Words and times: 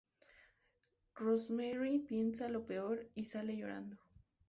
Rosemary 1.13 1.99
piensa 1.99 2.49
lo 2.49 2.65
peor, 2.65 3.07
y 3.13 3.25
sale 3.25 3.55
llorando. 3.55 3.97